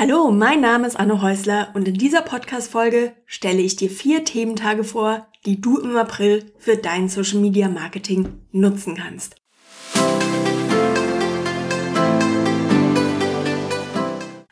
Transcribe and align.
Hallo, 0.00 0.30
mein 0.30 0.60
Name 0.60 0.86
ist 0.86 0.94
Anne 0.94 1.22
Häusler 1.22 1.70
und 1.74 1.88
in 1.88 1.94
dieser 1.94 2.22
Podcast-Folge 2.22 3.16
stelle 3.26 3.60
ich 3.60 3.74
dir 3.74 3.90
vier 3.90 4.24
Thementage 4.24 4.84
vor, 4.84 5.26
die 5.44 5.60
du 5.60 5.76
im 5.76 5.96
April 5.96 6.52
für 6.56 6.76
dein 6.76 7.08
Social 7.08 7.40
Media 7.40 7.68
Marketing 7.68 8.28
nutzen 8.52 8.94
kannst. 8.94 9.34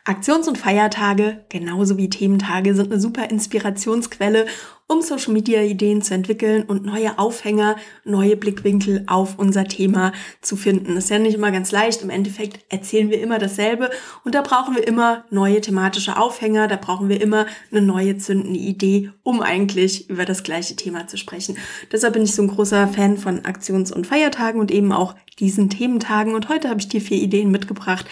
Aktions- 0.03 0.49
und 0.49 0.57
Feiertage, 0.57 1.45
genauso 1.47 1.97
wie 1.97 2.09
Thementage, 2.09 2.75
sind 2.75 2.91
eine 2.91 2.99
super 2.99 3.29
Inspirationsquelle, 3.29 4.47
um 4.87 5.01
Social 5.01 5.33
Media 5.33 5.61
Ideen 5.61 6.01
zu 6.01 6.13
entwickeln 6.13 6.63
und 6.63 6.85
neue 6.85 7.19
Aufhänger, 7.19 7.75
neue 8.05 8.37
Blickwinkel 8.37 9.03
auf 9.07 9.37
unser 9.37 9.65
Thema 9.65 10.13
zu 10.41 10.55
finden. 10.55 10.95
Das 10.95 11.05
ist 11.05 11.09
ja 11.09 11.19
nicht 11.19 11.35
immer 11.35 11.51
ganz 11.51 11.71
leicht. 11.71 12.01
Im 12.01 12.09
Endeffekt 12.09 12.59
erzählen 12.69 13.09
wir 13.09 13.21
immer 13.21 13.37
dasselbe 13.37 13.89
und 14.23 14.33
da 14.33 14.41
brauchen 14.41 14.75
wir 14.75 14.87
immer 14.87 15.25
neue 15.29 15.59
thematische 15.59 16.17
Aufhänger, 16.17 16.69
da 16.69 16.77
brauchen 16.77 17.09
wir 17.09 17.19
immer 17.19 17.47
eine 17.69 17.81
neue 17.81 18.17
zündende 18.17 18.59
Idee, 18.59 19.11
um 19.23 19.41
eigentlich 19.41 20.09
über 20.09 20.23
das 20.23 20.43
gleiche 20.43 20.77
Thema 20.77 21.07
zu 21.07 21.17
sprechen. 21.17 21.57
Deshalb 21.91 22.13
bin 22.13 22.23
ich 22.23 22.33
so 22.33 22.41
ein 22.41 22.47
großer 22.47 22.87
Fan 22.87 23.17
von 23.17 23.43
Aktions- 23.43 23.91
und 23.91 24.07
Feiertagen 24.07 24.61
und 24.61 24.71
eben 24.71 24.93
auch 24.93 25.15
diesen 25.39 25.69
Thementagen. 25.69 26.33
Und 26.33 26.49
heute 26.49 26.69
habe 26.69 26.79
ich 26.79 26.87
dir 26.87 27.01
vier 27.01 27.21
Ideen 27.21 27.51
mitgebracht, 27.51 28.05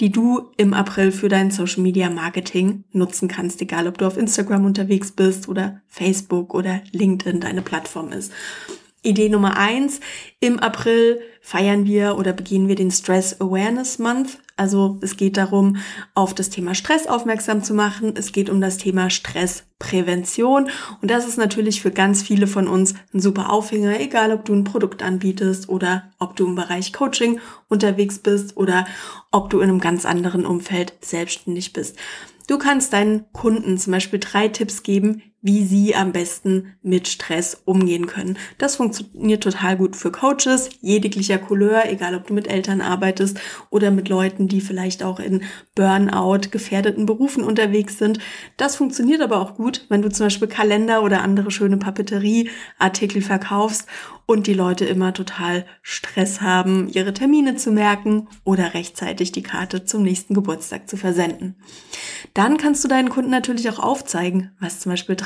die 0.00 0.10
du 0.10 0.50
im 0.56 0.72
April 0.72 1.12
für 1.12 1.28
dein 1.28 1.50
Social 1.50 1.82
Media 1.82 2.08
Marketing 2.08 2.84
nutzen 2.92 3.28
kannst, 3.28 3.60
egal 3.60 3.86
ob 3.86 3.98
du 3.98 4.06
auf 4.06 4.16
Instagram 4.16 4.64
unterwegs 4.64 5.12
bist 5.12 5.48
oder 5.48 5.80
Facebook 5.86 6.11
oder 6.30 6.80
LinkedIn 6.92 7.40
deine 7.40 7.62
Plattform 7.62 8.12
ist. 8.12 8.32
Idee 9.04 9.28
Nummer 9.28 9.56
eins. 9.56 10.00
Im 10.38 10.60
April 10.60 11.20
feiern 11.40 11.86
wir 11.86 12.16
oder 12.18 12.32
beginnen 12.32 12.68
wir 12.68 12.76
den 12.76 12.92
Stress 12.92 13.40
Awareness 13.40 13.98
Month. 13.98 14.38
Also 14.56 14.98
es 15.02 15.16
geht 15.16 15.36
darum, 15.36 15.78
auf 16.14 16.34
das 16.34 16.50
Thema 16.50 16.76
Stress 16.76 17.08
aufmerksam 17.08 17.64
zu 17.64 17.74
machen. 17.74 18.14
Es 18.16 18.30
geht 18.30 18.48
um 18.48 18.60
das 18.60 18.78
Thema 18.78 19.10
Stressprävention. 19.10 20.68
Und 21.00 21.10
das 21.10 21.26
ist 21.26 21.36
natürlich 21.36 21.82
für 21.82 21.90
ganz 21.90 22.22
viele 22.22 22.46
von 22.46 22.68
uns 22.68 22.94
ein 23.12 23.20
super 23.20 23.50
Aufhänger, 23.50 23.98
egal 23.98 24.32
ob 24.32 24.44
du 24.44 24.54
ein 24.54 24.62
Produkt 24.62 25.02
anbietest 25.02 25.68
oder 25.68 26.12
ob 26.20 26.36
du 26.36 26.46
im 26.46 26.54
Bereich 26.54 26.92
Coaching 26.92 27.40
unterwegs 27.68 28.20
bist 28.20 28.56
oder 28.56 28.86
ob 29.32 29.50
du 29.50 29.58
in 29.58 29.68
einem 29.68 29.80
ganz 29.80 30.06
anderen 30.06 30.46
Umfeld 30.46 30.92
selbstständig 31.00 31.72
bist. 31.72 31.96
Du 32.46 32.58
kannst 32.58 32.92
deinen 32.92 33.24
Kunden 33.32 33.78
zum 33.78 33.92
Beispiel 33.92 34.20
drei 34.20 34.46
Tipps 34.46 34.84
geben, 34.84 35.22
wie 35.42 35.64
sie 35.64 35.94
am 35.96 36.12
besten 36.12 36.74
mit 36.82 37.08
Stress 37.08 37.60
umgehen 37.64 38.06
können. 38.06 38.38
Das 38.58 38.76
funktioniert 38.76 39.42
total 39.42 39.76
gut 39.76 39.96
für 39.96 40.12
Coaches, 40.12 40.70
jeglicher 40.80 41.38
Couleur, 41.38 41.82
egal 41.90 42.14
ob 42.14 42.28
du 42.28 42.34
mit 42.34 42.46
Eltern 42.46 42.80
arbeitest 42.80 43.40
oder 43.68 43.90
mit 43.90 44.08
Leuten, 44.08 44.46
die 44.46 44.60
vielleicht 44.60 45.02
auch 45.02 45.18
in 45.18 45.42
Burnout 45.74 46.50
gefährdeten 46.52 47.06
Berufen 47.06 47.42
unterwegs 47.42 47.98
sind. 47.98 48.20
Das 48.56 48.76
funktioniert 48.76 49.20
aber 49.20 49.40
auch 49.40 49.56
gut, 49.56 49.84
wenn 49.88 50.02
du 50.02 50.10
zum 50.10 50.26
Beispiel 50.26 50.48
Kalender 50.48 51.02
oder 51.02 51.22
andere 51.22 51.50
schöne 51.50 51.76
Papeterieartikel 51.76 53.20
verkaufst 53.20 53.88
und 54.26 54.46
die 54.46 54.54
Leute 54.54 54.84
immer 54.84 55.12
total 55.12 55.66
Stress 55.82 56.40
haben, 56.40 56.88
ihre 56.88 57.12
Termine 57.12 57.56
zu 57.56 57.72
merken 57.72 58.28
oder 58.44 58.74
rechtzeitig 58.74 59.32
die 59.32 59.42
Karte 59.42 59.84
zum 59.84 60.02
nächsten 60.02 60.34
Geburtstag 60.34 60.88
zu 60.88 60.96
versenden. 60.96 61.56
Dann 62.34 62.56
kannst 62.56 62.82
du 62.84 62.88
deinen 62.88 63.10
Kunden 63.10 63.30
natürlich 63.30 63.68
auch 63.68 63.78
aufzeigen, 63.78 64.52
was 64.60 64.80
zum 64.80 64.90
Beispiel 64.90 65.16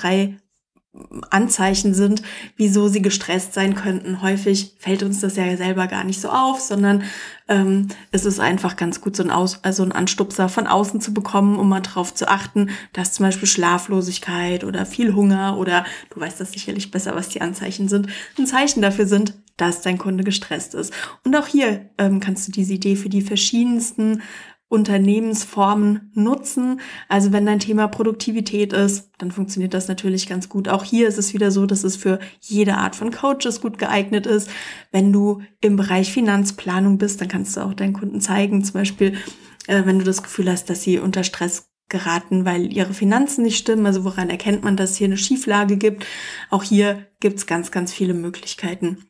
Anzeichen 1.31 1.95
sind, 1.95 2.23
wieso 2.57 2.89
sie 2.89 3.03
gestresst 3.03 3.55
sein 3.55 3.75
könnten. 3.75 4.23
Häufig 4.23 4.77
fällt 4.79 5.03
uns 5.03 5.21
das 5.21 5.37
ja 5.37 5.57
selber 5.57 5.87
gar 5.87 6.05
nicht 6.05 6.21
so 6.21 6.29
auf, 6.31 6.61
sondern 6.61 7.05
ähm, 7.49 7.89
es 8.13 8.25
ist 8.25 8.41
einfach 8.41 8.77
ganz 8.77 9.01
gut, 9.01 9.17
so 9.17 9.23
ein, 9.23 9.31
Aus 9.31 9.63
also 9.63 9.83
ein 9.83 9.93
Anstupser 9.93 10.49
von 10.49 10.67
außen 10.67 11.01
zu 11.01 11.13
bekommen, 11.13 11.57
um 11.59 11.69
mal 11.69 11.81
darauf 11.81 12.15
zu 12.15 12.29
achten, 12.29 12.71
dass 12.93 13.13
zum 13.13 13.27
Beispiel 13.27 13.49
Schlaflosigkeit 13.49 14.65
oder 14.65 14.87
viel 14.87 15.15
Hunger 15.15 15.59
oder 15.59 15.85
du 16.15 16.21
weißt 16.21 16.41
das 16.41 16.53
sicherlich 16.53 16.91
besser, 16.91 17.15
was 17.15 17.29
die 17.29 17.41
Anzeichen 17.41 17.89
sind, 17.89 18.09
ein 18.39 18.47
Zeichen 18.47 18.83
dafür 18.83 19.07
sind, 19.07 19.35
dass 19.57 19.81
dein 19.81 19.99
Kunde 19.99 20.25
gestresst 20.25 20.75
ist. 20.75 20.93
Und 21.25 21.37
auch 21.37 21.47
hier 21.47 21.91
ähm, 21.99 22.21
kannst 22.21 22.47
du 22.49 22.53
diese 22.53 22.75
Idee 22.75 22.97
für 22.97 23.09
die 23.09 23.23
verschiedensten 23.23 24.23
Unternehmensformen 24.69 26.11
nutzen. 26.15 26.81
Also 27.09 27.33
wenn 27.33 27.47
dein 27.47 27.61
Thema 27.61 27.87
Produktivität 27.87 28.73
ist, 28.73 29.11
dann 29.19 29.31
funktioniert 29.31 29.75
das 29.75 29.87
natürlich 29.87 30.29
ganz 30.29 30.49
gut. 30.49 30.69
Auch 30.69 30.83
hier 30.83 31.07
ist 31.07 31.19
es 31.19 31.33
wieder 31.35 31.53
so, 31.53 31.67
dass 31.67 31.85
es 31.85 31.97
für 31.97 32.19
jede 32.41 32.75
Art 32.75 32.97
von 32.97 33.13
Coaches 33.13 33.61
gut 33.61 33.79
geeignet 33.79 34.27
ist. 34.27 34.51
Wenn 34.91 35.13
du 35.13 35.43
im 35.61 35.77
Bereich 35.77 36.13
Finanzplanung 36.13 36.99
bist, 36.99 37.21
dann 37.21 37.29
kannst 37.29 37.57
du 37.57 37.61
auch 37.61 37.75
deinen 37.75 37.93
Kunden 37.93 38.21
zeigen, 38.21 38.65
zum 38.65 38.75
Beispiel, 38.75 39.15
äh, 39.69 39.83
wenn 39.85 40.01
du 40.01 40.05
das 40.05 40.25
Gefühl 40.25 40.51
hast, 40.51 40.69
dass 40.69 40.83
sie 40.83 40.99
unter 40.99 41.23
Stress 41.23 41.71
geraten, 41.89 42.45
weil 42.45 42.73
ihre 42.73 42.93
Finanzen 42.93 43.43
nicht 43.43 43.59
stimmen. 43.59 43.87
Also 43.87 44.05
woran 44.05 44.31
erkennt 44.31 44.65
man, 44.65 44.77
dass 44.77 44.91
es 44.91 44.97
hier 44.97 45.07
eine 45.07 45.17
Schieflage 45.17 45.77
gibt? 45.77 46.05
Auch 46.51 46.65
hier 46.65 47.07
gibt's 47.21 47.47
ganz, 47.47 47.71
ganz 47.71 47.93
viele 47.93 48.15
Möglichkeiten. 48.15 49.05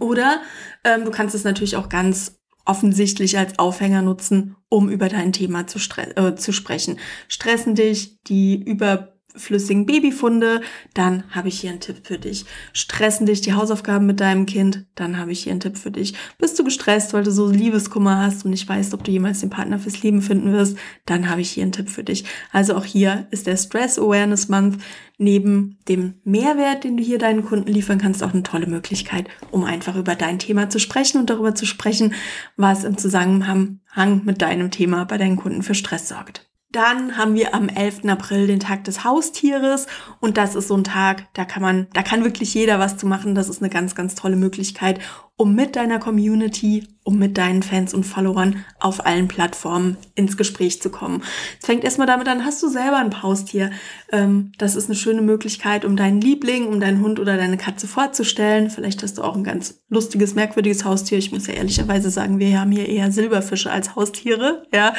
Oder 0.00 0.40
ähm, 0.84 1.04
du 1.04 1.10
kannst 1.10 1.34
es 1.34 1.44
natürlich 1.44 1.76
auch 1.76 1.88
ganz 1.88 2.37
offensichtlich 2.68 3.38
als 3.38 3.58
Aufhänger 3.58 4.02
nutzen, 4.02 4.56
um 4.68 4.88
über 4.88 5.08
dein 5.08 5.32
Thema 5.32 5.66
zu, 5.66 5.78
äh, 6.16 6.34
zu 6.34 6.52
sprechen. 6.52 6.98
Stressen 7.28 7.74
dich 7.74 8.22
die 8.24 8.62
über 8.62 9.17
flüssigen 9.36 9.86
Babyfunde, 9.86 10.60
dann 10.94 11.24
habe 11.30 11.48
ich 11.48 11.60
hier 11.60 11.70
einen 11.70 11.80
Tipp 11.80 11.98
für 12.02 12.18
dich. 12.18 12.44
Stressen 12.72 13.26
dich 13.26 13.40
die 13.40 13.54
Hausaufgaben 13.54 14.06
mit 14.06 14.20
deinem 14.20 14.46
Kind, 14.46 14.86
dann 14.94 15.18
habe 15.18 15.32
ich 15.32 15.44
hier 15.44 15.52
einen 15.52 15.60
Tipp 15.60 15.78
für 15.78 15.90
dich. 15.90 16.14
Bist 16.38 16.58
du 16.58 16.64
gestresst, 16.64 17.12
weil 17.12 17.24
du 17.24 17.30
so 17.30 17.48
Liebeskummer 17.48 18.18
hast 18.18 18.44
und 18.44 18.50
nicht 18.50 18.68
weißt, 18.68 18.94
ob 18.94 19.04
du 19.04 19.10
jemals 19.10 19.40
den 19.40 19.50
Partner 19.50 19.78
fürs 19.78 20.02
Leben 20.02 20.22
finden 20.22 20.52
wirst, 20.52 20.76
dann 21.06 21.28
habe 21.28 21.40
ich 21.40 21.50
hier 21.50 21.62
einen 21.62 21.72
Tipp 21.72 21.88
für 21.88 22.04
dich. 22.04 22.24
Also 22.52 22.74
auch 22.74 22.84
hier 22.84 23.26
ist 23.30 23.46
der 23.46 23.56
Stress 23.56 23.98
Awareness 23.98 24.48
Month 24.48 24.78
neben 25.18 25.78
dem 25.88 26.14
Mehrwert, 26.24 26.84
den 26.84 26.96
du 26.96 27.02
hier 27.02 27.18
deinen 27.18 27.44
Kunden 27.44 27.72
liefern 27.72 27.98
kannst, 27.98 28.22
auch 28.22 28.32
eine 28.32 28.44
tolle 28.44 28.66
Möglichkeit, 28.66 29.28
um 29.50 29.64
einfach 29.64 29.96
über 29.96 30.14
dein 30.14 30.38
Thema 30.38 30.70
zu 30.70 30.78
sprechen 30.78 31.18
und 31.18 31.28
darüber 31.28 31.54
zu 31.54 31.66
sprechen, 31.66 32.14
was 32.56 32.84
im 32.84 32.96
Zusammenhang 32.96 33.80
mit 34.24 34.42
deinem 34.42 34.70
Thema 34.70 35.04
bei 35.04 35.18
deinen 35.18 35.36
Kunden 35.36 35.62
für 35.62 35.74
Stress 35.74 36.08
sorgt. 36.08 36.48
Dann 36.70 37.16
haben 37.16 37.34
wir 37.34 37.54
am 37.54 37.70
11. 37.70 38.04
April 38.08 38.46
den 38.46 38.60
Tag 38.60 38.84
des 38.84 39.02
Haustieres 39.02 39.86
und 40.20 40.36
das 40.36 40.54
ist 40.54 40.68
so 40.68 40.76
ein 40.76 40.84
Tag, 40.84 41.26
da 41.32 41.46
kann 41.46 41.62
man, 41.62 41.86
da 41.94 42.02
kann 42.02 42.24
wirklich 42.24 42.52
jeder 42.52 42.78
was 42.78 42.98
zu 42.98 43.06
machen. 43.06 43.34
Das 43.34 43.48
ist 43.48 43.62
eine 43.62 43.70
ganz, 43.70 43.94
ganz 43.94 44.14
tolle 44.14 44.36
Möglichkeit, 44.36 45.00
um 45.38 45.54
mit 45.54 45.76
deiner 45.76 46.00
Community, 46.00 46.88
um 47.04 47.16
mit 47.16 47.38
deinen 47.38 47.62
Fans 47.62 47.94
und 47.94 48.04
Followern 48.04 48.64
auf 48.80 49.06
allen 49.06 49.28
Plattformen 49.28 49.96
ins 50.16 50.36
Gespräch 50.36 50.82
zu 50.82 50.90
kommen. 50.90 51.22
Es 51.60 51.66
fängt 51.66 51.84
erstmal 51.84 52.08
damit 52.08 52.26
an, 52.26 52.44
hast 52.44 52.60
du 52.60 52.68
selber 52.68 52.96
ein 52.96 53.22
Haustier? 53.22 53.70
Ähm, 54.10 54.50
das 54.58 54.74
ist 54.74 54.86
eine 54.86 54.96
schöne 54.96 55.22
Möglichkeit, 55.22 55.84
um 55.84 55.94
deinen 55.94 56.20
Liebling, 56.20 56.66
um 56.66 56.80
deinen 56.80 57.00
Hund 57.02 57.20
oder 57.20 57.36
deine 57.36 57.56
Katze 57.56 57.86
vorzustellen. 57.86 58.68
Vielleicht 58.68 59.00
hast 59.04 59.16
du 59.16 59.22
auch 59.22 59.36
ein 59.36 59.44
ganz 59.44 59.80
lustiges, 59.88 60.34
merkwürdiges 60.34 60.84
Haustier. 60.84 61.18
Ich 61.18 61.30
muss 61.30 61.46
ja 61.46 61.54
ehrlicherweise 61.54 62.10
sagen, 62.10 62.40
wir 62.40 62.60
haben 62.60 62.72
hier 62.72 62.88
eher 62.88 63.12
Silberfische 63.12 63.70
als 63.70 63.94
Haustiere, 63.94 64.64
ja, 64.74 64.92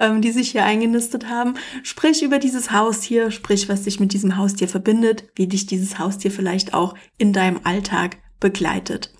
ähm, 0.00 0.20
die 0.20 0.32
sich 0.32 0.50
hier 0.50 0.64
eingenistet 0.64 1.28
haben. 1.28 1.54
Sprich 1.84 2.24
über 2.24 2.40
dieses 2.40 2.72
Haustier, 2.72 3.30
sprich, 3.30 3.68
was 3.68 3.82
dich 3.82 4.00
mit 4.00 4.12
diesem 4.12 4.36
Haustier 4.36 4.66
verbindet, 4.66 5.28
wie 5.36 5.46
dich 5.46 5.66
dieses 5.66 6.00
Haustier 6.00 6.32
vielleicht 6.32 6.74
auch 6.74 6.96
in 7.18 7.32
deinem 7.32 7.60
Alltag 7.62 8.16
begleitet 8.40 9.12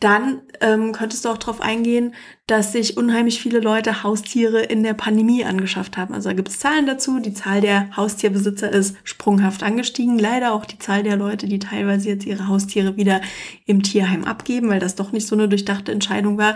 dann 0.00 0.42
ähm, 0.60 0.92
könntest 0.92 1.24
du 1.24 1.28
auch 1.28 1.38
darauf 1.38 1.60
eingehen, 1.60 2.14
dass 2.46 2.72
sich 2.72 2.96
unheimlich 2.96 3.40
viele 3.40 3.60
Leute 3.60 4.02
Haustiere 4.02 4.60
in 4.62 4.82
der 4.82 4.94
Pandemie 4.94 5.44
angeschafft 5.44 5.96
haben. 5.96 6.14
Also 6.14 6.28
da 6.28 6.34
gibt 6.34 6.48
es 6.48 6.60
Zahlen 6.60 6.86
dazu. 6.86 7.18
Die 7.18 7.34
Zahl 7.34 7.60
der 7.60 7.94
Haustierbesitzer 7.96 8.70
ist 8.70 8.96
sprunghaft 9.04 9.62
angestiegen. 9.62 10.18
Leider 10.18 10.52
auch 10.52 10.64
die 10.64 10.78
Zahl 10.78 11.02
der 11.02 11.16
Leute, 11.16 11.48
die 11.48 11.58
teilweise 11.58 12.08
jetzt 12.08 12.26
ihre 12.26 12.46
Haustiere 12.48 12.96
wieder 12.96 13.20
im 13.64 13.82
Tierheim 13.82 14.24
abgeben, 14.24 14.68
weil 14.68 14.80
das 14.80 14.94
doch 14.94 15.12
nicht 15.12 15.26
so 15.26 15.34
eine 15.34 15.48
durchdachte 15.48 15.92
Entscheidung 15.92 16.38
war. 16.38 16.54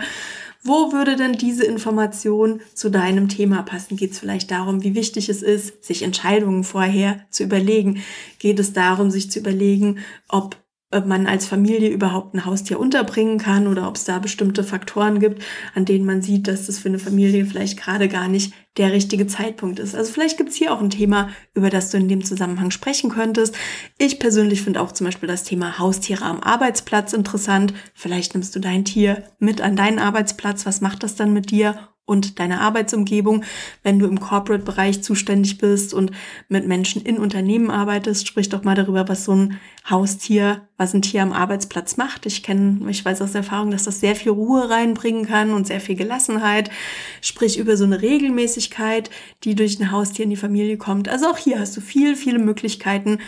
Wo 0.63 0.91
würde 0.91 1.15
denn 1.15 1.33
diese 1.33 1.65
Information 1.65 2.61
zu 2.75 2.91
deinem 2.91 3.29
Thema 3.29 3.63
passen? 3.63 3.97
Geht 3.97 4.11
es 4.11 4.19
vielleicht 4.19 4.51
darum, 4.51 4.83
wie 4.83 4.93
wichtig 4.93 5.27
es 5.27 5.41
ist, 5.41 5.83
sich 5.83 6.03
Entscheidungen 6.03 6.63
vorher 6.63 7.25
zu 7.31 7.43
überlegen? 7.43 8.03
Geht 8.37 8.59
es 8.59 8.71
darum, 8.71 9.09
sich 9.09 9.31
zu 9.31 9.39
überlegen, 9.39 9.99
ob 10.27 10.60
ob 10.91 11.05
man 11.05 11.25
als 11.27 11.45
Familie 11.45 11.89
überhaupt 11.89 12.33
ein 12.33 12.45
Haustier 12.45 12.79
unterbringen 12.79 13.37
kann 13.37 13.67
oder 13.67 13.87
ob 13.87 13.95
es 13.95 14.03
da 14.03 14.19
bestimmte 14.19 14.63
Faktoren 14.63 15.19
gibt, 15.19 15.41
an 15.73 15.85
denen 15.85 16.05
man 16.05 16.21
sieht, 16.21 16.47
dass 16.47 16.67
das 16.67 16.79
für 16.79 16.89
eine 16.89 16.99
Familie 16.99 17.45
vielleicht 17.45 17.79
gerade 17.79 18.07
gar 18.07 18.27
nicht 18.27 18.53
der 18.77 18.91
richtige 18.91 19.27
Zeitpunkt 19.27 19.79
ist. 19.79 19.95
Also 19.95 20.13
vielleicht 20.13 20.37
gibt's 20.37 20.55
hier 20.55 20.73
auch 20.73 20.81
ein 20.81 20.89
Thema, 20.89 21.29
über 21.53 21.69
das 21.69 21.91
du 21.91 21.97
in 21.97 22.07
dem 22.07 22.23
Zusammenhang 22.23 22.71
sprechen 22.71 23.09
könntest. 23.09 23.55
Ich 23.97 24.19
persönlich 24.19 24.61
finde 24.61 24.81
auch 24.81 24.91
zum 24.91 25.05
Beispiel 25.05 25.27
das 25.27 25.43
Thema 25.43 25.77
Haustiere 25.79 26.25
am 26.25 26.41
Arbeitsplatz 26.41 27.13
interessant. 27.13 27.73
Vielleicht 27.93 28.33
nimmst 28.33 28.55
du 28.55 28.59
dein 28.59 28.85
Tier 28.85 29.23
mit 29.39 29.61
an 29.61 29.75
deinen 29.75 29.99
Arbeitsplatz. 29.99 30.65
Was 30.65 30.81
macht 30.81 31.03
das 31.03 31.15
dann 31.15 31.33
mit 31.33 31.51
dir? 31.51 31.75
Und 32.11 32.39
deine 32.39 32.59
Arbeitsumgebung. 32.59 33.45
Wenn 33.83 33.97
du 33.97 34.05
im 34.05 34.19
Corporate-Bereich 34.19 35.01
zuständig 35.01 35.57
bist 35.59 35.93
und 35.93 36.11
mit 36.49 36.67
Menschen 36.67 37.01
in 37.01 37.17
Unternehmen 37.17 37.71
arbeitest, 37.71 38.27
sprich 38.27 38.49
doch 38.49 38.65
mal 38.65 38.75
darüber, 38.75 39.07
was 39.07 39.23
so 39.23 39.33
ein 39.33 39.59
Haustier, 39.89 40.67
was 40.75 40.93
ein 40.93 41.01
Tier 41.01 41.23
am 41.23 41.31
Arbeitsplatz 41.31 41.95
macht. 41.95 42.25
Ich 42.25 42.43
kenne, 42.43 42.89
ich 42.89 43.05
weiß 43.05 43.21
aus 43.21 43.33
Erfahrung, 43.33 43.71
dass 43.71 43.85
das 43.85 44.01
sehr 44.01 44.17
viel 44.17 44.33
Ruhe 44.33 44.69
reinbringen 44.69 45.25
kann 45.25 45.51
und 45.51 45.67
sehr 45.67 45.79
viel 45.79 45.95
Gelassenheit. 45.95 46.69
Sprich 47.21 47.57
über 47.57 47.77
so 47.77 47.85
eine 47.85 48.01
Regelmäßigkeit, 48.01 49.09
die 49.45 49.55
durch 49.55 49.79
ein 49.79 49.91
Haustier 49.91 50.25
in 50.25 50.31
die 50.31 50.35
Familie 50.35 50.77
kommt. 50.77 51.07
Also 51.07 51.27
auch 51.27 51.37
hier 51.37 51.59
hast 51.59 51.77
du 51.77 51.81
viel, 51.81 52.17
viele 52.17 52.39
Möglichkeiten, 52.39 53.19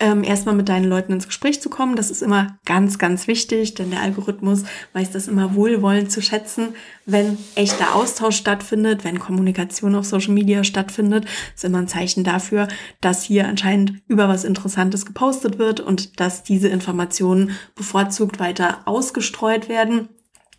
ähm, 0.00 0.22
erstmal 0.22 0.54
mit 0.54 0.68
deinen 0.68 0.84
Leuten 0.84 1.12
ins 1.12 1.26
Gespräch 1.26 1.60
zu 1.60 1.70
kommen. 1.70 1.96
Das 1.96 2.10
ist 2.10 2.22
immer 2.22 2.58
ganz, 2.64 2.98
ganz 2.98 3.26
wichtig, 3.26 3.74
denn 3.74 3.90
der 3.90 4.00
Algorithmus 4.00 4.62
weiß 4.92 5.10
das 5.10 5.26
immer 5.26 5.54
wohlwollend 5.54 6.12
zu 6.12 6.22
schätzen, 6.22 6.74
wenn 7.04 7.36
echter 7.56 7.94
Austausch 7.94 8.36
stattfindet, 8.36 9.04
wenn 9.04 9.18
Kommunikation 9.18 9.96
auf 9.96 10.06
Social 10.06 10.34
Media 10.34 10.62
stattfindet. 10.62 11.26
ist 11.54 11.64
immer 11.64 11.78
ein 11.78 11.88
Zeichen 11.88 12.22
dafür, 12.22 12.68
dass 13.00 13.24
hier 13.24 13.48
anscheinend 13.48 13.94
über 14.06 14.28
was 14.28 14.44
Interessantes 14.44 15.04
gepostet 15.04 15.58
wird 15.58 15.80
und 15.80 16.20
dass 16.20 16.44
diese 16.44 16.68
Informationen 16.68 17.52
bevorzugt 17.74 18.38
weiter 18.38 18.82
ausgestreut 18.84 19.68
werden 19.68 20.08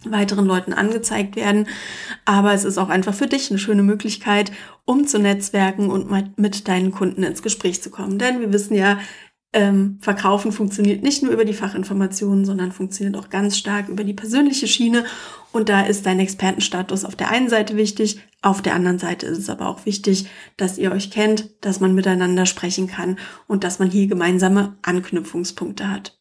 weiteren 0.05 0.45
Leuten 0.45 0.71
angezeigt 0.71 1.35
werden. 1.35 1.67
Aber 2.23 2.53
es 2.53 2.63
ist 2.63 2.77
auch 2.77 2.87
einfach 2.89 3.13
für 3.13 3.27
dich 3.27 3.49
eine 3.49 3.59
schöne 3.59 3.83
Möglichkeit, 3.83 4.51
um 4.85 5.05
zu 5.07 5.19
netzwerken 5.19 5.89
und 5.89 6.09
mit 6.37 6.67
deinen 6.67 6.91
Kunden 6.91 7.23
ins 7.23 7.41
Gespräch 7.41 7.81
zu 7.83 7.89
kommen. 7.89 8.17
Denn 8.17 8.39
wir 8.39 8.53
wissen 8.53 8.75
ja, 8.75 8.99
ähm, 9.51 9.97
Verkaufen 10.01 10.51
funktioniert 10.51 11.01
nicht 11.01 11.23
nur 11.23 11.31
über 11.31 11.45
die 11.45 11.53
Fachinformationen, 11.53 12.45
sondern 12.45 12.71
funktioniert 12.71 13.17
auch 13.17 13.29
ganz 13.29 13.57
stark 13.57 13.89
über 13.89 14.03
die 14.03 14.13
persönliche 14.13 14.67
Schiene. 14.67 15.05
Und 15.51 15.69
da 15.69 15.81
ist 15.81 16.05
dein 16.05 16.19
Expertenstatus 16.19 17.03
auf 17.03 17.15
der 17.15 17.31
einen 17.31 17.49
Seite 17.49 17.75
wichtig, 17.75 18.19
auf 18.41 18.61
der 18.61 18.75
anderen 18.75 18.99
Seite 18.99 19.25
ist 19.25 19.39
es 19.39 19.49
aber 19.49 19.67
auch 19.67 19.85
wichtig, 19.85 20.27
dass 20.55 20.77
ihr 20.77 20.91
euch 20.91 21.11
kennt, 21.11 21.49
dass 21.61 21.79
man 21.79 21.93
miteinander 21.93 22.45
sprechen 22.45 22.87
kann 22.87 23.17
und 23.47 23.63
dass 23.63 23.79
man 23.79 23.89
hier 23.89 24.07
gemeinsame 24.07 24.77
Anknüpfungspunkte 24.81 25.89
hat. 25.89 26.19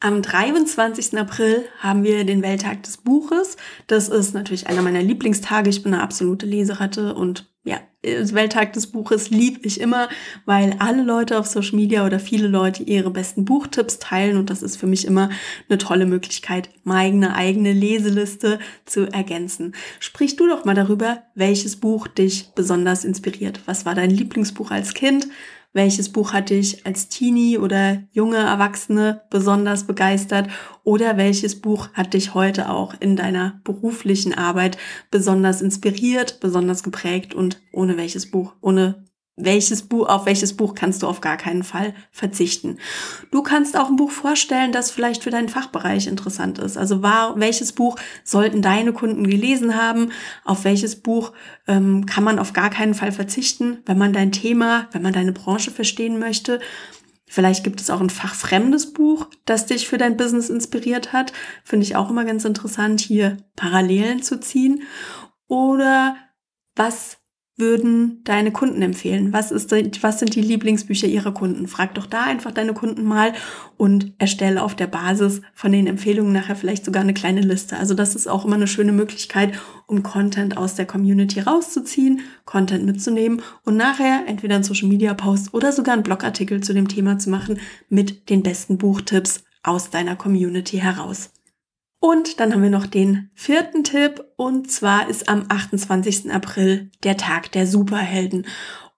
Am 0.00 0.20
23. 0.20 1.16
April 1.18 1.64
haben 1.78 2.04
wir 2.04 2.24
den 2.24 2.42
Welttag 2.42 2.82
des 2.82 2.98
Buches. 2.98 3.56
Das 3.86 4.08
ist 4.08 4.34
natürlich 4.34 4.66
einer 4.66 4.82
meiner 4.82 5.02
Lieblingstage. 5.02 5.70
Ich 5.70 5.82
bin 5.82 5.94
eine 5.94 6.02
absolute 6.02 6.44
Leseratte 6.44 7.14
und 7.14 7.50
ja, 7.66 7.80
Welttag 8.04 8.74
des 8.74 8.86
Buches 8.86 9.30
lieb 9.30 9.66
ich 9.66 9.80
immer, 9.80 10.08
weil 10.44 10.76
alle 10.78 11.02
Leute 11.02 11.36
auf 11.36 11.46
Social 11.46 11.74
Media 11.74 12.06
oder 12.06 12.20
viele 12.20 12.46
Leute 12.46 12.84
ihre 12.84 13.10
besten 13.10 13.44
Buchtipps 13.44 13.98
teilen 13.98 14.36
und 14.36 14.50
das 14.50 14.62
ist 14.62 14.76
für 14.76 14.86
mich 14.86 15.04
immer 15.04 15.30
eine 15.68 15.76
tolle 15.76 16.06
Möglichkeit, 16.06 16.70
meine 16.84 17.34
eigene 17.34 17.72
Leseliste 17.72 18.60
zu 18.84 19.12
ergänzen. 19.12 19.74
Sprich 19.98 20.36
du 20.36 20.46
doch 20.46 20.64
mal 20.64 20.76
darüber, 20.76 21.24
welches 21.34 21.74
Buch 21.74 22.06
dich 22.06 22.50
besonders 22.54 23.04
inspiriert. 23.04 23.60
Was 23.66 23.84
war 23.84 23.96
dein 23.96 24.10
Lieblingsbuch 24.10 24.70
als 24.70 24.94
Kind? 24.94 25.26
Welches 25.76 26.10
Buch 26.10 26.32
hat 26.32 26.48
dich 26.48 26.86
als 26.86 27.08
Teenie 27.08 27.58
oder 27.58 28.02
junge 28.10 28.38
Erwachsene 28.38 29.20
besonders 29.28 29.86
begeistert? 29.86 30.48
Oder 30.84 31.18
welches 31.18 31.60
Buch 31.60 31.90
hat 31.92 32.14
dich 32.14 32.32
heute 32.32 32.70
auch 32.70 32.94
in 32.98 33.14
deiner 33.14 33.60
beruflichen 33.62 34.32
Arbeit 34.32 34.78
besonders 35.10 35.60
inspiriert, 35.60 36.40
besonders 36.40 36.82
geprägt 36.82 37.34
und 37.34 37.60
ohne 37.72 37.98
welches 37.98 38.30
Buch, 38.30 38.54
ohne 38.62 39.04
welches 39.36 39.82
Buch, 39.82 40.08
auf 40.08 40.24
welches 40.24 40.56
Buch 40.56 40.74
kannst 40.74 41.02
du 41.02 41.06
auf 41.06 41.20
gar 41.20 41.36
keinen 41.36 41.62
Fall 41.62 41.94
verzichten. 42.10 42.78
Du 43.30 43.42
kannst 43.42 43.76
auch 43.76 43.88
ein 43.88 43.96
Buch 43.96 44.10
vorstellen, 44.10 44.72
das 44.72 44.90
vielleicht 44.90 45.22
für 45.22 45.30
deinen 45.30 45.50
Fachbereich 45.50 46.06
interessant 46.06 46.58
ist. 46.58 46.78
Also 46.78 47.02
war, 47.02 47.38
welches 47.38 47.72
Buch 47.72 47.96
sollten 48.24 48.62
deine 48.62 48.94
Kunden 48.94 49.28
gelesen 49.28 49.76
haben? 49.76 50.10
Auf 50.44 50.64
welches 50.64 50.96
Buch 50.96 51.32
ähm, 51.68 52.06
kann 52.06 52.24
man 52.24 52.38
auf 52.38 52.54
gar 52.54 52.70
keinen 52.70 52.94
Fall 52.94 53.12
verzichten, 53.12 53.78
wenn 53.84 53.98
man 53.98 54.14
dein 54.14 54.32
Thema, 54.32 54.88
wenn 54.92 55.02
man 55.02 55.12
deine 55.12 55.32
Branche 55.32 55.70
verstehen 55.70 56.18
möchte? 56.18 56.58
Vielleicht 57.28 57.64
gibt 57.64 57.80
es 57.80 57.90
auch 57.90 58.00
ein 58.00 58.08
fachfremdes 58.08 58.94
Buch, 58.94 59.26
das 59.44 59.66
dich 59.66 59.88
für 59.88 59.98
dein 59.98 60.16
Business 60.16 60.48
inspiriert 60.48 61.12
hat. 61.12 61.32
Finde 61.64 61.84
ich 61.84 61.96
auch 61.96 62.08
immer 62.08 62.24
ganz 62.24 62.44
interessant, 62.44 63.00
hier 63.00 63.36
Parallelen 63.56 64.22
zu 64.22 64.40
ziehen. 64.40 64.84
Oder 65.48 66.16
was 66.76 67.18
würden 67.58 68.20
deine 68.24 68.52
Kunden 68.52 68.82
empfehlen? 68.82 69.32
Was, 69.32 69.50
ist, 69.50 69.72
was 70.02 70.18
sind 70.18 70.34
die 70.34 70.42
Lieblingsbücher 70.42 71.06
ihrer 71.06 71.32
Kunden? 71.32 71.68
Frag 71.68 71.94
doch 71.94 72.06
da 72.06 72.24
einfach 72.24 72.52
deine 72.52 72.74
Kunden 72.74 73.04
mal 73.04 73.32
und 73.78 74.12
erstelle 74.18 74.62
auf 74.62 74.74
der 74.74 74.88
Basis 74.88 75.40
von 75.54 75.72
den 75.72 75.86
Empfehlungen 75.86 76.32
nachher 76.32 76.56
vielleicht 76.56 76.84
sogar 76.84 77.02
eine 77.02 77.14
kleine 77.14 77.40
Liste. 77.40 77.78
Also 77.78 77.94
das 77.94 78.14
ist 78.14 78.26
auch 78.26 78.44
immer 78.44 78.56
eine 78.56 78.66
schöne 78.66 78.92
Möglichkeit, 78.92 79.58
um 79.86 80.02
Content 80.02 80.58
aus 80.58 80.74
der 80.74 80.86
Community 80.86 81.40
rauszuziehen, 81.40 82.20
Content 82.44 82.84
mitzunehmen 82.84 83.40
und 83.64 83.76
nachher 83.76 84.24
entweder 84.26 84.56
einen 84.56 84.64
Social 84.64 84.88
Media 84.88 85.14
Post 85.14 85.54
oder 85.54 85.72
sogar 85.72 85.94
einen 85.94 86.02
Blogartikel 86.02 86.62
zu 86.62 86.74
dem 86.74 86.88
Thema 86.88 87.18
zu 87.18 87.30
machen 87.30 87.58
mit 87.88 88.28
den 88.28 88.42
besten 88.42 88.76
Buchtipps 88.76 89.44
aus 89.62 89.90
deiner 89.90 90.14
Community 90.14 90.78
heraus. 90.78 91.30
Und 91.98 92.40
dann 92.40 92.52
haben 92.52 92.62
wir 92.62 92.70
noch 92.70 92.86
den 92.86 93.30
vierten 93.34 93.82
Tipp 93.82 94.24
und 94.36 94.70
zwar 94.70 95.08
ist 95.08 95.28
am 95.28 95.46
28. 95.48 96.30
April 96.30 96.90
der 97.02 97.16
Tag 97.16 97.52
der 97.52 97.66
Superhelden. 97.66 98.46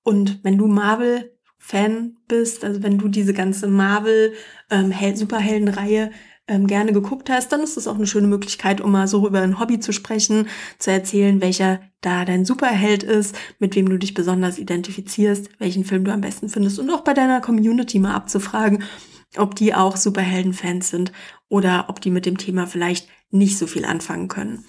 Und 0.02 0.40
wenn 0.42 0.58
du 0.58 0.66
Marvel 0.66 1.32
Fan 1.56 2.16
bist, 2.28 2.64
also 2.64 2.82
wenn 2.82 2.98
du 2.98 3.08
diese 3.08 3.34
ganze 3.34 3.68
Marvel 3.68 4.32
ähm, 4.70 4.92
Superheldenreihe 5.14 6.10
ähm, 6.48 6.66
gerne 6.66 6.92
geguckt 6.92 7.30
hast, 7.30 7.52
dann 7.52 7.60
ist 7.60 7.76
das 7.76 7.86
auch 7.86 7.96
eine 7.96 8.06
schöne 8.06 8.26
Möglichkeit, 8.26 8.80
um 8.80 8.90
mal 8.90 9.06
so 9.06 9.26
über 9.26 9.42
ein 9.42 9.60
Hobby 9.60 9.78
zu 9.78 9.92
sprechen, 9.92 10.48
zu 10.78 10.90
erzählen, 10.90 11.40
welcher 11.40 11.80
da 12.00 12.24
dein 12.24 12.44
Superheld 12.44 13.02
ist, 13.02 13.36
mit 13.58 13.76
wem 13.76 13.88
du 13.88 13.98
dich 13.98 14.14
besonders 14.14 14.58
identifizierst, 14.58 15.50
welchen 15.58 15.84
Film 15.84 16.04
du 16.04 16.12
am 16.12 16.22
besten 16.22 16.48
findest 16.48 16.78
und 16.78 16.90
auch 16.90 17.02
bei 17.02 17.12
deiner 17.12 17.40
Community 17.40 17.98
mal 17.98 18.14
abzufragen, 18.14 18.82
ob 19.36 19.54
die 19.54 19.74
auch 19.74 19.96
Superhelden-Fans 19.96 20.88
sind 20.88 21.12
oder 21.48 21.86
ob 21.88 22.00
die 22.00 22.10
mit 22.10 22.26
dem 22.26 22.38
Thema 22.38 22.66
vielleicht 22.66 23.08
nicht 23.30 23.58
so 23.58 23.66
viel 23.66 23.84
anfangen 23.84 24.28
können. 24.28 24.64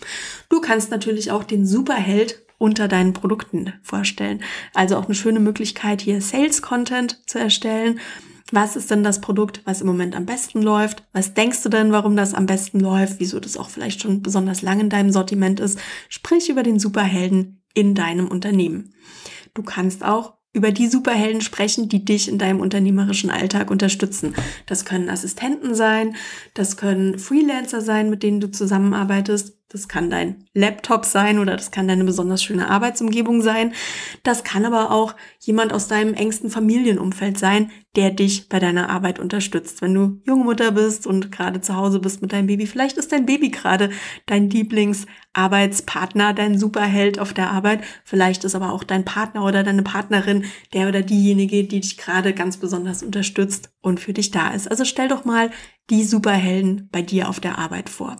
Du 0.50 0.60
kannst 0.60 0.92
natürlich 0.92 1.32
auch 1.32 1.44
den 1.44 1.66
Superheld 1.66 2.46
unter 2.58 2.88
deinen 2.88 3.14
Produkten 3.14 3.74
vorstellen. 3.82 4.44
Also 4.74 4.98
auch 4.98 5.06
eine 5.06 5.16
schöne 5.16 5.40
Möglichkeit, 5.40 6.02
hier 6.02 6.22
Sales-Content 6.22 7.22
zu 7.26 7.40
erstellen. 7.40 8.00
Was 8.52 8.76
ist 8.76 8.92
denn 8.92 9.04
das 9.04 9.22
Produkt, 9.22 9.62
was 9.66 9.82
im 9.82 9.88
Moment 9.88 10.16
am 10.16 10.26
besten 10.26 10.62
läuft? 10.62 11.04
Was 11.14 11.34
denkst 11.34 11.64
du 11.64 11.70
denn, 11.70 11.92
warum 11.92 12.16
das 12.16 12.34
am 12.34 12.48
besten 12.48 12.80
läuft? 12.80 13.20
Wieso 13.20 13.40
das 13.40 13.58
auch 13.58 13.70
vielleicht 13.70 14.02
schon 14.02 14.22
besonders 14.22 14.62
lang 14.62 14.80
in 14.80 14.90
deinem 14.90 15.12
Sortiment 15.12 15.60
ist? 15.60 15.80
Sprich 16.10 16.50
über 16.50 16.64
den 16.64 16.80
Superhelden 16.80 17.62
in 17.74 17.96
deinem 17.96 18.28
Unternehmen. 18.28 18.94
Du 19.54 19.64
kannst 19.64 20.04
auch 20.04 20.39
über 20.54 20.72
die 20.72 20.88
Superhelden 20.88 21.42
sprechen, 21.42 21.90
die 21.90 22.04
dich 22.04 22.28
in 22.28 22.40
deinem 22.40 22.60
unternehmerischen 22.60 23.30
Alltag 23.30 23.70
unterstützen. 23.70 24.34
Das 24.66 24.84
können 24.84 25.10
Assistenten 25.10 25.76
sein, 25.76 26.16
das 26.54 26.76
können 26.76 27.20
Freelancer 27.20 27.82
sein, 27.82 28.10
mit 28.10 28.24
denen 28.24 28.40
du 28.40 28.50
zusammenarbeitest, 28.50 29.59
das 29.72 29.88
kann 29.88 30.10
dein 30.10 30.46
Laptop 30.56 31.06
sein 31.06 31.38
oder 31.38 31.56
das 31.56 31.70
kann 31.70 31.88
deine 31.88 32.04
besonders 32.04 32.42
schöne 32.42 32.72
Arbeitsumgebung 32.72 33.44
sein. 33.44 33.74
Das 34.24 34.44
kann 34.44 34.66
aber 34.66 34.90
auch 34.90 35.16
jemand 35.40 35.74
aus 35.74 35.88
deinem 35.88 36.16
engsten 36.16 36.50
Familienumfeld 36.50 37.38
sein, 37.38 37.70
der 37.96 38.10
dich 38.10 38.50
bei 38.50 38.58
deiner 38.58 38.90
Arbeit 38.90 39.20
unterstützt. 39.20 39.84
Wenn 39.84 39.94
du 39.94 40.22
junge 40.26 40.44
Mutter 40.44 40.72
bist 40.72 41.06
und 41.06 41.32
gerade 41.32 41.62
zu 41.62 41.76
Hause 41.76 42.00
bist 42.00 42.20
mit 42.24 42.34
deinem 42.34 42.48
Baby, 42.48 42.66
vielleicht 42.66 42.98
ist 42.98 43.12
dein 43.12 43.28
Baby 43.28 43.50
gerade 43.50 43.92
dein 44.26 44.50
Lieblingsarbeitspartner, 44.50 46.34
dein 46.34 46.58
Superheld 46.58 47.20
auf 47.20 47.34
der 47.34 47.52
Arbeit. 47.52 47.84
Vielleicht 48.04 48.46
ist 48.46 48.56
aber 48.56 48.74
auch 48.74 48.84
dein 48.84 49.06
Partner 49.06 49.46
oder 49.46 49.64
deine 49.64 49.84
Partnerin 49.84 50.46
der 50.74 50.88
oder 50.88 51.04
diejenige, 51.04 51.64
die 51.64 51.82
dich 51.82 51.98
gerade 51.98 52.34
ganz 52.34 52.58
besonders 52.58 53.04
unterstützt 53.04 53.70
und 53.82 54.00
für 54.00 54.14
dich 54.14 54.32
da 54.32 54.50
ist. 54.50 54.70
Also 54.70 54.84
stell 54.84 55.10
doch 55.10 55.26
mal 55.26 55.52
die 55.92 56.04
Superhelden 56.04 56.90
bei 56.92 57.04
dir 57.04 57.30
auf 57.30 57.40
der 57.40 57.60
Arbeit 57.60 57.90
vor. 57.90 58.18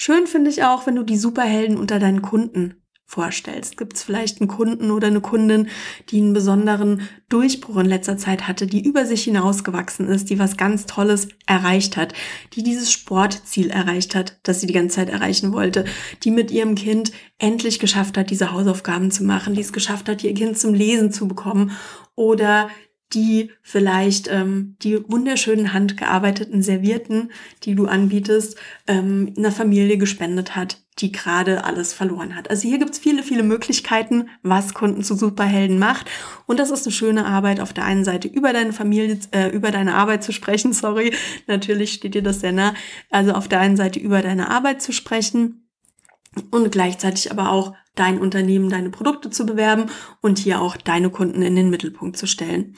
Schön 0.00 0.28
finde 0.28 0.48
ich 0.48 0.62
auch, 0.62 0.86
wenn 0.86 0.94
du 0.94 1.02
die 1.02 1.16
Superhelden 1.16 1.76
unter 1.76 1.98
deinen 1.98 2.22
Kunden 2.22 2.80
vorstellst. 3.04 3.76
Gibt 3.76 3.96
es 3.96 4.04
vielleicht 4.04 4.40
einen 4.40 4.46
Kunden 4.46 4.92
oder 4.92 5.08
eine 5.08 5.20
Kundin, 5.20 5.66
die 6.10 6.20
einen 6.20 6.34
besonderen 6.34 7.02
Durchbruch 7.28 7.78
in 7.78 7.86
letzter 7.86 8.16
Zeit 8.16 8.46
hatte, 8.46 8.68
die 8.68 8.84
über 8.84 9.06
sich 9.06 9.24
hinausgewachsen 9.24 10.06
ist, 10.06 10.30
die 10.30 10.38
was 10.38 10.56
ganz 10.56 10.86
Tolles 10.86 11.26
erreicht 11.46 11.96
hat, 11.96 12.12
die 12.52 12.62
dieses 12.62 12.92
Sportziel 12.92 13.70
erreicht 13.70 14.14
hat, 14.14 14.38
das 14.44 14.60
sie 14.60 14.68
die 14.68 14.72
ganze 14.72 14.96
Zeit 14.96 15.08
erreichen 15.08 15.52
wollte, 15.52 15.84
die 16.22 16.30
mit 16.30 16.52
ihrem 16.52 16.76
Kind 16.76 17.10
endlich 17.38 17.80
geschafft 17.80 18.16
hat, 18.16 18.30
diese 18.30 18.52
Hausaufgaben 18.52 19.10
zu 19.10 19.24
machen, 19.24 19.54
die 19.54 19.62
es 19.62 19.72
geschafft 19.72 20.08
hat, 20.08 20.22
ihr 20.22 20.34
Kind 20.34 20.58
zum 20.58 20.74
Lesen 20.74 21.10
zu 21.10 21.26
bekommen 21.26 21.72
oder 22.14 22.70
die 23.14 23.50
vielleicht 23.62 24.28
ähm, 24.28 24.76
die 24.82 24.98
wunderschönen 25.08 25.72
handgearbeiteten 25.72 26.62
Servierten, 26.62 27.30
die 27.64 27.74
du 27.74 27.86
anbietest, 27.86 28.56
ähm, 28.86 29.32
einer 29.36 29.52
Familie 29.52 29.96
gespendet 29.96 30.56
hat, 30.56 30.82
die 30.98 31.12
gerade 31.12 31.64
alles 31.64 31.92
verloren 31.92 32.34
hat. 32.34 32.50
Also 32.50 32.68
hier 32.68 32.78
gibt's 32.78 32.98
viele, 32.98 33.22
viele 33.22 33.42
Möglichkeiten, 33.42 34.28
was 34.42 34.74
Kunden 34.74 35.02
zu 35.02 35.14
Superhelden 35.14 35.78
macht. 35.78 36.10
Und 36.46 36.58
das 36.58 36.70
ist 36.70 36.86
eine 36.86 36.92
schöne 36.92 37.24
Arbeit, 37.24 37.60
auf 37.60 37.72
der 37.72 37.84
einen 37.84 38.04
Seite 38.04 38.28
über 38.28 38.52
deine 38.52 38.72
Familie, 38.72 39.18
äh, 39.30 39.48
über 39.48 39.70
deine 39.70 39.94
Arbeit 39.94 40.22
zu 40.22 40.32
sprechen, 40.32 40.72
sorry, 40.74 41.14
natürlich 41.46 41.94
steht 41.94 42.14
dir 42.14 42.22
das 42.22 42.40
sehr 42.40 42.52
nah. 42.52 42.74
Also 43.10 43.32
auf 43.32 43.48
der 43.48 43.60
einen 43.60 43.76
Seite 43.76 44.00
über 44.00 44.20
deine 44.22 44.50
Arbeit 44.50 44.82
zu 44.82 44.92
sprechen 44.92 45.67
und 46.50 46.70
gleichzeitig 46.72 47.30
aber 47.30 47.50
auch 47.50 47.74
dein 47.94 48.18
Unternehmen, 48.18 48.70
deine 48.70 48.90
Produkte 48.90 49.30
zu 49.30 49.44
bewerben 49.44 49.86
und 50.20 50.38
hier 50.38 50.60
auch 50.60 50.76
deine 50.76 51.10
Kunden 51.10 51.42
in 51.42 51.56
den 51.56 51.70
Mittelpunkt 51.70 52.16
zu 52.16 52.26
stellen. 52.26 52.76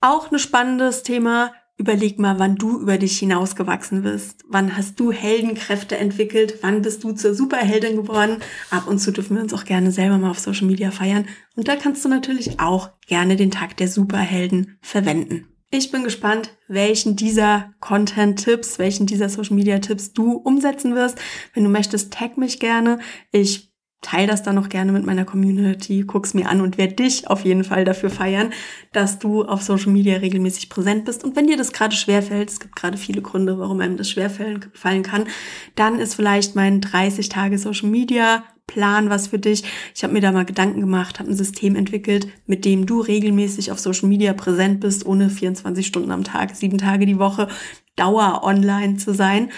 Auch 0.00 0.30
ein 0.30 0.38
spannendes 0.38 1.02
Thema. 1.02 1.52
Überleg 1.78 2.18
mal, 2.18 2.38
wann 2.38 2.56
du 2.56 2.80
über 2.80 2.96
dich 2.96 3.18
hinausgewachsen 3.18 4.02
bist. 4.02 4.44
Wann 4.48 4.76
hast 4.76 4.98
du 4.98 5.12
Heldenkräfte 5.12 5.98
entwickelt? 5.98 6.58
Wann 6.62 6.80
bist 6.80 7.04
du 7.04 7.12
zur 7.12 7.34
Superheldin 7.34 7.96
geworden? 7.96 8.38
Ab 8.70 8.86
und 8.86 8.98
zu 8.98 9.12
dürfen 9.12 9.36
wir 9.36 9.42
uns 9.42 9.52
auch 9.52 9.64
gerne 9.64 9.92
selber 9.92 10.16
mal 10.16 10.30
auf 10.30 10.38
Social 10.38 10.66
Media 10.66 10.90
feiern. 10.90 11.26
Und 11.54 11.68
da 11.68 11.76
kannst 11.76 12.04
du 12.04 12.08
natürlich 12.08 12.60
auch 12.60 12.90
gerne 13.06 13.36
den 13.36 13.50
Tag 13.50 13.76
der 13.76 13.88
Superhelden 13.88 14.78
verwenden. 14.80 15.48
Ich 15.70 15.90
bin 15.90 16.04
gespannt, 16.04 16.56
welchen 16.68 17.16
dieser 17.16 17.74
Content-Tipps, 17.80 18.78
welchen 18.78 19.06
dieser 19.06 19.28
Social-Media-Tipps 19.28 20.12
du 20.12 20.32
umsetzen 20.32 20.94
wirst. 20.94 21.18
Wenn 21.54 21.64
du 21.64 21.70
möchtest, 21.70 22.12
tag 22.12 22.38
mich 22.38 22.60
gerne. 22.60 23.00
Ich 23.32 23.72
teile 24.00 24.28
das 24.28 24.44
dann 24.44 24.54
noch 24.54 24.68
gerne 24.68 24.92
mit 24.92 25.04
meiner 25.04 25.24
Community, 25.24 26.04
guck's 26.06 26.34
mir 26.34 26.48
an 26.48 26.60
und 26.60 26.78
werde 26.78 26.94
dich 26.94 27.28
auf 27.28 27.44
jeden 27.44 27.64
Fall 27.64 27.84
dafür 27.84 28.10
feiern, 28.10 28.52
dass 28.92 29.18
du 29.18 29.44
auf 29.44 29.62
Social 29.62 29.90
Media 29.90 30.18
regelmäßig 30.18 30.68
präsent 30.68 31.04
bist. 31.04 31.24
Und 31.24 31.34
wenn 31.34 31.48
dir 31.48 31.56
das 31.56 31.72
gerade 31.72 31.96
schwerfällt, 31.96 32.48
es 32.48 32.60
gibt 32.60 32.76
gerade 32.76 32.96
viele 32.96 33.20
Gründe, 33.20 33.58
warum 33.58 33.80
einem 33.80 33.96
das 33.96 34.08
schwerfallen 34.08 35.02
kann, 35.02 35.26
dann 35.74 35.98
ist 35.98 36.14
vielleicht 36.14 36.54
mein 36.54 36.80
30 36.80 37.28
Tage 37.28 37.58
Social 37.58 37.88
Media 37.88 38.44
Plan 38.66 39.10
was 39.10 39.28
für 39.28 39.38
dich. 39.38 39.64
Ich 39.94 40.02
habe 40.02 40.12
mir 40.12 40.20
da 40.20 40.32
mal 40.32 40.44
Gedanken 40.44 40.80
gemacht, 40.80 41.18
habe 41.18 41.30
ein 41.30 41.36
System 41.36 41.76
entwickelt, 41.76 42.28
mit 42.46 42.64
dem 42.64 42.86
du 42.86 43.00
regelmäßig 43.00 43.70
auf 43.70 43.78
Social 43.78 44.08
Media 44.08 44.32
präsent 44.32 44.80
bist, 44.80 45.06
ohne 45.06 45.30
24 45.30 45.86
Stunden 45.86 46.10
am 46.10 46.24
Tag, 46.24 46.54
sieben 46.56 46.78
Tage 46.78 47.06
die 47.06 47.18
Woche, 47.18 47.48
Dauer 47.94 48.42
online 48.42 48.96
zu 48.96 49.14
sein. 49.14 49.50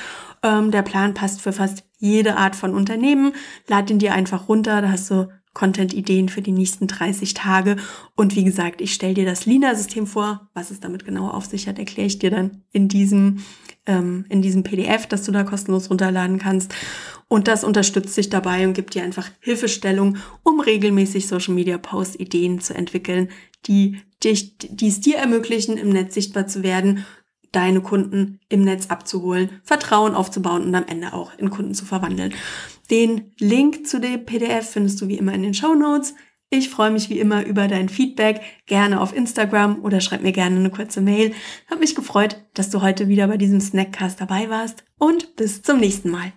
Ähm, 0.42 0.70
der 0.70 0.82
Plan 0.82 1.14
passt 1.14 1.40
für 1.40 1.52
fast 1.52 1.84
jede 1.98 2.36
Art 2.36 2.54
von 2.54 2.74
Unternehmen. 2.74 3.32
Lad 3.66 3.90
ihn 3.90 3.98
dir 3.98 4.14
einfach 4.14 4.48
runter, 4.48 4.80
da 4.82 4.90
hast 4.90 5.10
du 5.10 5.28
Content-Ideen 5.58 6.28
für 6.28 6.40
die 6.40 6.52
nächsten 6.52 6.86
30 6.86 7.34
Tage. 7.34 7.76
Und 8.14 8.36
wie 8.36 8.44
gesagt, 8.44 8.80
ich 8.80 8.94
stelle 8.94 9.14
dir 9.14 9.24
das 9.24 9.44
Lina-System 9.44 10.06
vor. 10.06 10.48
Was 10.54 10.70
es 10.70 10.78
damit 10.78 11.04
genau 11.04 11.28
auf 11.28 11.46
sich 11.46 11.66
hat, 11.66 11.80
erkläre 11.80 12.06
ich 12.06 12.20
dir 12.20 12.30
dann 12.30 12.62
in 12.70 12.86
diesem, 12.86 13.40
ähm, 13.84 14.24
in 14.28 14.40
diesem 14.40 14.62
PDF, 14.62 15.06
das 15.06 15.24
du 15.24 15.32
da 15.32 15.42
kostenlos 15.42 15.90
runterladen 15.90 16.38
kannst. 16.38 16.72
Und 17.26 17.48
das 17.48 17.64
unterstützt 17.64 18.16
dich 18.16 18.30
dabei 18.30 18.68
und 18.68 18.74
gibt 18.74 18.94
dir 18.94 19.02
einfach 19.02 19.28
Hilfestellung, 19.40 20.18
um 20.44 20.60
regelmäßig 20.60 21.26
Social 21.26 21.54
Media 21.54 21.76
Post 21.76 22.20
Ideen 22.20 22.60
zu 22.60 22.74
entwickeln, 22.74 23.28
die 23.66 24.00
dich, 24.22 24.56
die 24.58 24.88
es 24.88 25.00
dir 25.00 25.16
ermöglichen, 25.16 25.76
im 25.76 25.88
Netz 25.88 26.14
sichtbar 26.14 26.46
zu 26.46 26.62
werden 26.62 27.04
deine 27.52 27.80
Kunden 27.80 28.40
im 28.48 28.62
Netz 28.62 28.88
abzuholen, 28.88 29.50
Vertrauen 29.62 30.14
aufzubauen 30.14 30.64
und 30.64 30.74
am 30.74 30.86
Ende 30.86 31.12
auch 31.12 31.36
in 31.38 31.50
Kunden 31.50 31.74
zu 31.74 31.84
verwandeln. 31.84 32.34
Den 32.90 33.32
Link 33.38 33.86
zu 33.86 34.00
dem 34.00 34.24
PDF 34.24 34.70
findest 34.70 35.00
du 35.00 35.08
wie 35.08 35.18
immer 35.18 35.34
in 35.34 35.42
den 35.42 35.54
Show 35.54 35.74
Notes. 35.74 36.14
Ich 36.50 36.70
freue 36.70 36.90
mich 36.90 37.10
wie 37.10 37.18
immer 37.18 37.44
über 37.44 37.68
dein 37.68 37.90
Feedback, 37.90 38.40
gerne 38.66 39.02
auf 39.02 39.14
Instagram 39.14 39.84
oder 39.84 40.00
schreib 40.00 40.22
mir 40.22 40.32
gerne 40.32 40.56
eine 40.56 40.70
kurze 40.70 41.02
Mail. 41.02 41.34
Hab 41.70 41.80
mich 41.80 41.94
gefreut, 41.94 42.42
dass 42.54 42.70
du 42.70 42.80
heute 42.80 43.08
wieder 43.08 43.28
bei 43.28 43.36
diesem 43.36 43.60
Snackcast 43.60 44.20
dabei 44.20 44.48
warst 44.48 44.84
und 44.98 45.36
bis 45.36 45.60
zum 45.60 45.78
nächsten 45.78 46.10
Mal. 46.10 46.32